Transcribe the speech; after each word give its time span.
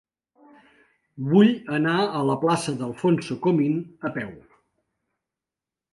Vull 1.33 1.51
anar 1.77 1.93
a 2.03 2.23
la 2.31 2.37
plaça 2.45 2.75
d'Alfonso 2.79 3.39
Comín 3.47 3.79
a 4.11 4.15
peu. 4.17 4.33